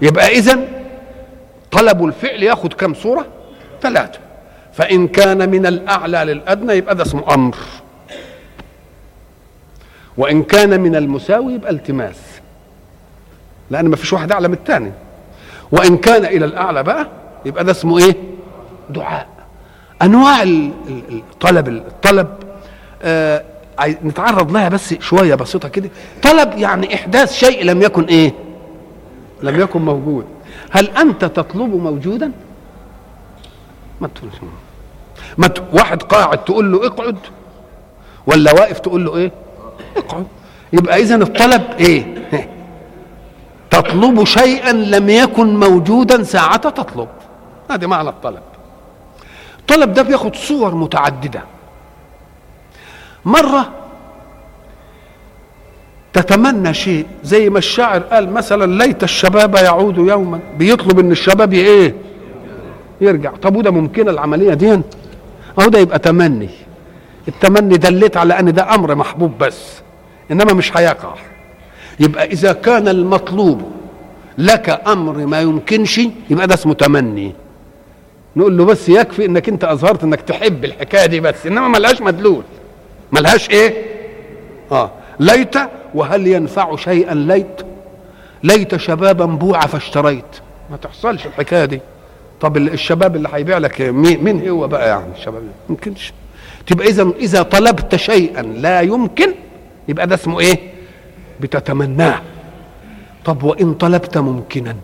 [0.01, 0.59] يبقى اذا
[1.71, 3.25] طلب الفعل ياخد كم صورة؟
[3.81, 4.19] ثلاثة.
[4.73, 7.55] فإن كان من الأعلى للأدنى يبقى ده اسمه أمر.
[10.17, 12.19] وإن كان من المساوي يبقى التماس.
[13.69, 14.91] لأن ما فيش واحد أعلى من الثاني
[15.71, 17.07] وإن كان إلى الأعلى بقى
[17.45, 18.15] يبقى ده اسمه إيه؟
[18.89, 19.27] دعاء.
[20.01, 22.27] أنواع الطلب الطلب
[23.03, 23.43] آه
[23.81, 25.89] نتعرض لها بس شوية بسيطة كده.
[26.23, 28.33] طلب يعني إحداث شيء لم يكن إيه؟
[29.43, 30.25] لم يكن موجود.
[30.71, 32.31] هل أنت تطلب موجودا؟
[34.01, 34.35] ما تقولش.
[35.37, 35.49] ما.
[35.73, 37.17] واحد قاعد تقول له اقعد
[38.27, 39.31] ولا واقف تقول له إيه؟
[39.97, 40.25] اقعد.
[40.73, 42.27] يبقى اذا الطلب إيه؟
[43.69, 47.07] تطلب شيئا لم يكن موجودا ساعة تطلب.
[47.71, 48.41] هذا معنى الطلب.
[49.61, 51.43] الطلب ده بياخد صور متعددة.
[53.25, 53.71] مرة
[56.13, 60.39] تتمنى شيء زي ما الشاعر قال مثلا ليت الشباب يعود يوما.
[60.57, 61.95] بيطلب إن الشباب إيه؟
[63.01, 63.31] يرجع.
[63.41, 64.71] طب وده ممكنة العملية دي؟
[65.59, 66.49] أهو ده يبقى تمني.
[67.27, 69.81] التمني دلت على أن ده أمر محبوب بس
[70.31, 71.13] إنما مش هيقع.
[71.99, 73.71] يبقى إذا كان المطلوب
[74.37, 77.35] لك أمر ما يمكنش يبقى ده اسمه تمني.
[78.35, 82.43] نقول له بس يكفي إنك أنت أظهرت إنك تحب الحكاية دي بس إنما ملهاش مدلول.
[83.11, 83.85] ملهاش إيه؟
[84.71, 84.91] آه.
[85.19, 85.55] ليت
[85.93, 87.61] وهل ينفع شيئا ليت؟
[88.43, 90.25] ليت شبابا بوع فاشتريت.
[90.71, 91.81] ما تحصلش الحكاية دي.
[92.41, 96.13] طب الشباب اللي هيبيع لك مين, هو بقى يعني الشباب ما يمكنش
[96.67, 99.31] تبقى اذا إذا طلبت شيئا لا يمكن
[99.87, 100.57] يبقى ده اسمه إيه؟
[101.39, 102.21] بتتمناه.
[103.25, 104.75] طب وإن طلبت ممكنا؟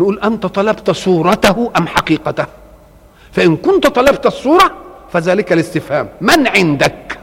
[0.00, 2.46] نقول أنت طلبت صورته أم حقيقته؟
[3.32, 4.70] فإن كنت طلبت الصورة
[5.12, 6.08] فذلك الاستفهام.
[6.20, 7.18] من عندك؟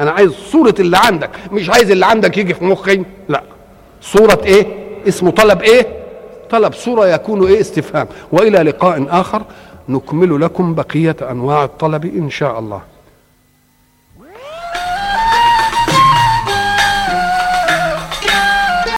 [0.00, 3.02] أنا عايز صورة اللي عندك مش عايز اللي عندك يجي في مخي.
[3.28, 3.42] لا.
[4.00, 4.66] صورة إيه؟
[5.08, 5.86] اسمه طلب إيه؟
[6.50, 8.08] طلب صورة يكون إيه؟ استفهام.
[8.32, 9.42] وإلى لقاء آخر
[9.88, 12.80] نكمل لكم بقية أنواع الطلب إن شاء الله.